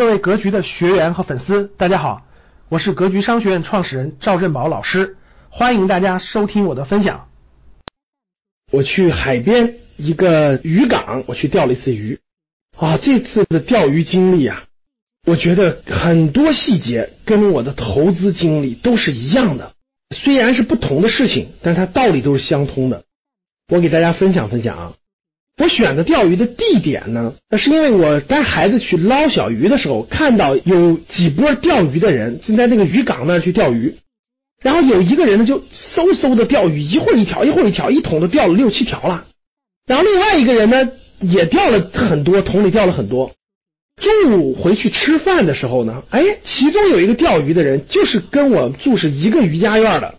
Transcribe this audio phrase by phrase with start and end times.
[0.00, 2.26] 各位格局的学员和粉丝，大家好，
[2.70, 5.18] 我是格局商学院创始人赵振宝老师，
[5.50, 7.28] 欢迎大家收听我的分享。
[8.72, 12.18] 我去海边一个渔港，我去钓了一次鱼
[12.78, 14.64] 啊，这次的钓鱼经历啊，
[15.26, 19.74] 我觉得很多细节跟我的投资经历都是一样的，
[20.16, 23.04] 虽然是不同的事情，但它道理都是相通的。
[23.68, 24.92] 我给大家分享分享啊。
[25.60, 33.94] 我选择钓鱼的地点呢，那是因为我带孩子去捞小鱼的时候，看到有几波钓鱼的人正在那个渔港那儿去钓鱼，
[34.62, 39.26] 然后有一个人呢就嗖嗖的钓鱼，一会儿一条，一会儿一条，一桶都钓了六七条了。
[39.86, 40.88] 然后另外一个人呢
[41.20, 43.30] 也钓了很多，桶里钓了很多。
[44.00, 50.14] 中午回去吃饭的时候呢，哎，其中有一个钓鱼的人就是跟我住是一个渔家院的。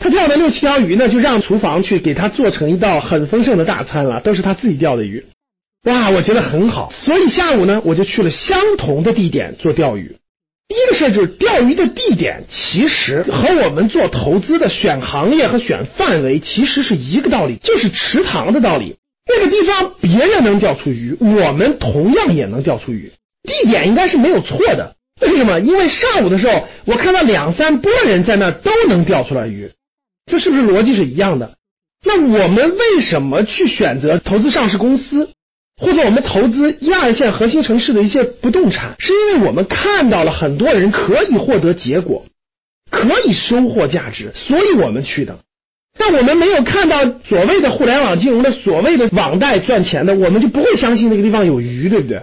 [0.00, 5.24] 他钓的六七条鱼呢，就让厨房去给他做成一道很丰盛的大餐了，都是他自己钓的鱼。
[5.84, 10.16] 哇，我觉得很好，所以下午呢，我就去了相同的地点做钓鱼。
[10.68, 18.96] 第一个事就是钓鱼的地点，其实和我们做投资的选行业和选范围其实是一个道理，就是池塘的道理。
[19.28, 23.12] 那个地方别人能钓出鱼，我们同样也能钓出鱼。
[23.42, 24.94] 地点应该是没有错的。
[25.20, 25.60] 为什么？
[25.60, 29.70] 因为上午的时候，我看到两三波人在那都能钓出来鱼。
[30.26, 31.56] 这是不是逻辑是一样的？
[32.04, 35.30] 那我们为什么去选择投资上市公司，
[35.80, 38.96] 或者我们投资一二线核心城市的一些不动产？
[38.98, 42.26] 是因为我们看到了很多人可以获得结果，
[42.90, 45.38] 可以收获价值，所以我们去的。
[45.98, 52.22] 但我们没有看到所谓的互联网金融的所谓的网贷赚钱的，我们就不会相信那个地方有鱼，对不对？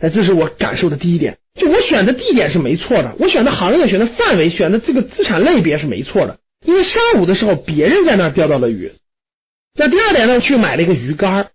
[0.00, 1.38] 哎，这是我感受的第一点。
[1.54, 6.38] 就我选的地点是没错的，我选的行业、选的范围、选的这个资产类别是没错的。
[6.64, 8.92] 因为上午的时候，别人在那钓到了鱼。
[9.74, 11.48] 那第二点呢，去买了一个鱼竿。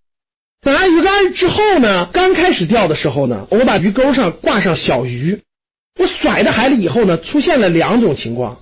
[0.66, 5.42] 买完鱼竿之后呢，刚开始钓的时候呢，我把鱼钩上挂上小鱼，
[6.00, 8.62] 我甩到海里以后呢，出现了两种情况。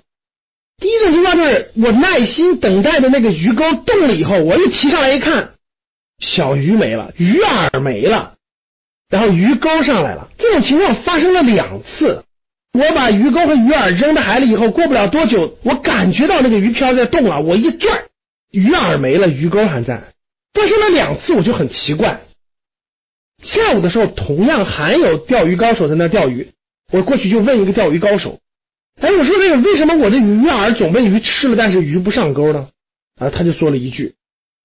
[0.78, 5.52] 第一种情况就是我耐心等待的那个鱼钩动了以后，我一提上来一看，
[6.20, 8.36] 小鱼没了，鱼饵没了，
[9.09, 10.30] 然后鱼钩上来了。
[10.38, 12.26] 这种情况发生了两次。
[12.73, 17.39] 我把鱼钩和鱼饵扔到海里以后，过不了多久，我感觉到那个鱼漂在动了。
[17.39, 18.06] 我一拽，
[18.51, 20.01] 鱼饵没了，鱼钩还在。
[20.53, 22.22] 发生了两次，我就很奇怪。
[23.44, 26.47] 下午的时候，同样还有钓鱼高手在那钓鱼，
[26.91, 28.39] 我过去就问一个钓鱼高手
[29.00, 32.67] ：“哎，我说那个为什么我的鱼饵总被鱼吃了，但是鱼不上钩呢？”
[33.19, 34.13] 啊，他就说了一句：“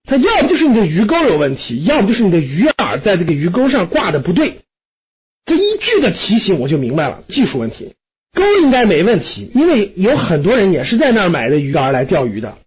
[0.09, 4.61] 他要不就是你的鱼钩有问题，要不就是你的鱼饵在这个鱼钩上挂的不对。”
[5.49, 7.95] 这一句的提醒，我就明白了技术问题。
[8.35, 12.59] 钩应该没问题，因为有很多人也是在那儿买的鱼竿来钓鱼的。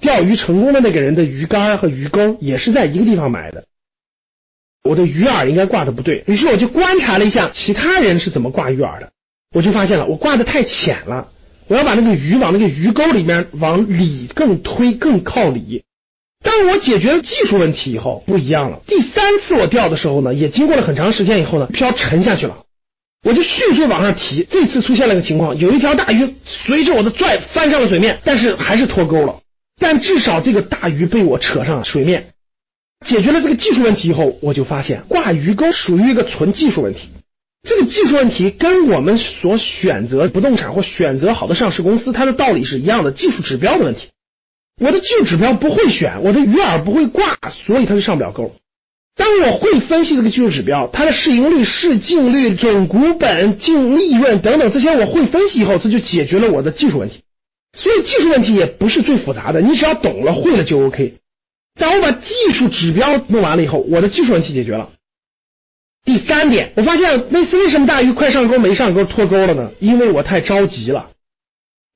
[0.00, 3.64] 钓鱼成功的那个人的鱼竿和鱼钩也是在一个地方买的。
[4.82, 9.12] 我的鱼饵应该挂的不对，于是我就观察了一下其他人是怎么挂鱼饵的，
[9.54, 11.28] 我就发现了我挂的太浅了，
[11.68, 15.84] 我要把那个鱼往那个鱼钩里面往里更推，更靠里。
[16.42, 18.80] 当我解决了技术问题以后，不一样了。
[18.86, 22.58] 第三次我钓的时候呢，也经过了很长时间以后呢，漂沉下去了。
[23.24, 29.38] 我就迅速往上提，这次出现了个情况，有一条大鱼随着我的拽翻上了水面，但是还是脱钩了。
[29.80, 32.26] 但至少这个大鱼被我扯上了水面，
[33.06, 37.08] 解决了这个技术问题以后，我就发现挂鱼钩属于一个纯技术问题。
[37.68, 44.08] 这个技术问题跟我们所选择不动产或选择好的上市公司，它的道理是一样的，技术指标的问题。
[44.80, 48.54] 我的技术指标不会选，我的鱼饵不会挂，所以它就上不了钩。
[49.14, 57.20] 当我会分析这个技术指标，它的市盈率、市净率、总股本、净利润等等这些我会分析以后，这就解决了我的技术问题。
[57.76, 61.14] 所以技术问题也不是最复杂的，你只要懂了、会了就 OK。
[61.78, 64.90] 当我把技术指标弄完了以后，我的技术问题解决了。
[66.04, 69.70] 第三点，我发现那次为什么大鱼快上钩没上钩脱钩了呢？
[69.78, 71.10] 因为我太着急了。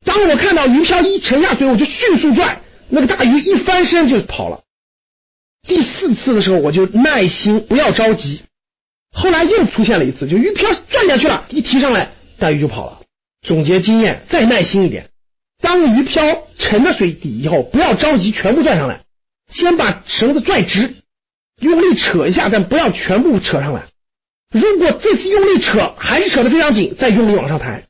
[0.06, 4.62] 当我看到鱼漂一沉下水，我就迅速拽，那个大鱼一翻身就跑了。
[5.66, 8.42] 第四次的时候，我就耐心，不要着急。
[9.12, 13.00] 后来又出现了一次，就鱼漂转下去了，一提上来，大鱼就跑了。
[13.42, 15.10] 总结经验，再耐心一点。
[15.60, 19.00] 当鱼漂沉到水底以后，不要着急全部拽上来，
[19.50, 20.94] 先把绳子拽直，
[21.60, 23.82] 用力扯一下，但不要全部扯上来。
[24.52, 27.82] 如果这次用力扯还是扯得非常紧，再用力往上抬。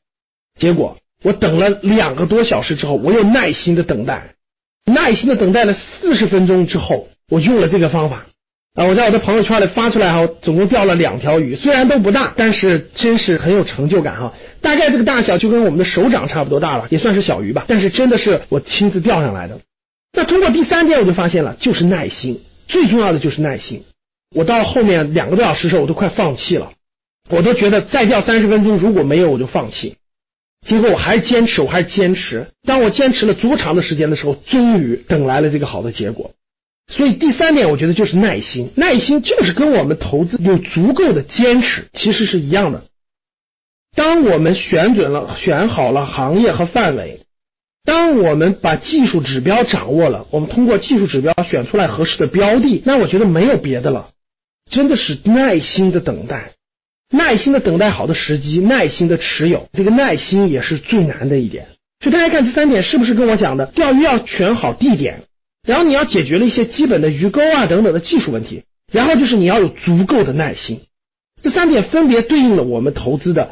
[0.57, 4.35] 结果我等了两个多小时之后，我又耐心的等待，
[4.85, 7.07] 耐心的等待了四十分钟之后。
[7.29, 8.25] 我用了这个方法
[8.75, 14.33] 啊，我在我的朋友圈里发出来哈，总共钓了两条鱼，虽然都不大，但是真是很有成就感哈。
[14.61, 17.65] 大概这个大小就跟我们的手掌差不多大了，也算是小鱼吧。
[17.67, 19.59] 但是真的是我亲自钓上来的。
[20.13, 22.39] 那通过第三天，我就发现了，就是耐心，
[22.69, 23.83] 最重要的就是耐心。
[24.33, 26.71] 我到后面两个多小时时候，我都快放弃了，
[27.29, 29.95] 我都觉得再钓三十分钟，如果没有我就放弃。
[30.65, 32.47] 结果我还是坚持，我还是坚持。
[32.63, 36.31] 当我坚持了足长的时间的时候，终于等来了这个好的结果。
[36.89, 38.69] 所以第三点，我觉得就是耐心。
[38.75, 42.85] 耐心就是跟我们投资有足够的坚持，其实是一样的。
[43.95, 47.21] 当我们选准了、选好了行业和范围，
[47.83, 54.09] 当我们把技术指标掌握了，我们通过技术指标选出来合适的标的，那我觉得没有别的了，
[54.69, 56.51] 真的是耐心的等待。
[57.09, 61.67] 耐心的等待好的时机，耐心的持有，这个耐心也是最难的一点。
[62.01, 63.65] 所以大家看这三点是不是跟我讲的？
[63.67, 65.21] 钓鱼要选好地点，
[65.65, 70.81] 然后你要解决了一些基本的鱼钩啊等等的技术问题，然后就是你要有足够的耐心。
[71.41, 73.51] 这三点分别对应了我们投资的，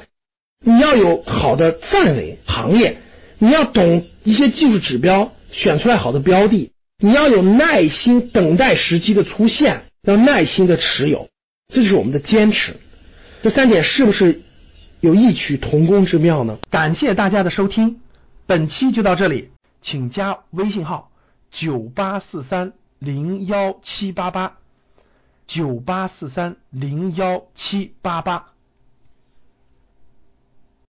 [0.63, 2.97] 你要有好的范围行业，
[3.39, 11.29] 你要懂一些技术指标，选出来好的标的，你要有耐心等待时机的出现，要耐心的持有，
[11.73, 12.73] 这就是我们的坚持。
[13.45, 14.41] 这三点是不是
[15.01, 16.57] 有异曲同工之妙呢？
[16.71, 18.01] 感谢大家的收听，
[18.47, 19.51] 本期就到这里，
[19.81, 21.11] 请加微信号
[21.51, 24.57] 九八四三零幺七八八
[25.45, 28.54] 九八四三零幺七八八。